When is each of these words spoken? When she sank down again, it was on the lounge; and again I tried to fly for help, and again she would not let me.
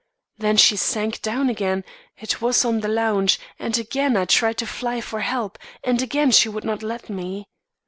When 0.37 0.57
she 0.57 0.77
sank 0.77 1.21
down 1.21 1.47
again, 1.47 1.83
it 2.17 2.41
was 2.41 2.65
on 2.65 2.79
the 2.79 2.87
lounge; 2.87 3.39
and 3.59 3.77
again 3.77 4.17
I 4.17 4.25
tried 4.25 4.57
to 4.57 4.65
fly 4.65 4.99
for 4.99 5.19
help, 5.19 5.59
and 5.83 6.01
again 6.01 6.31
she 6.31 6.49
would 6.49 6.63
not 6.63 6.81
let 6.81 7.07
me. 7.07 7.45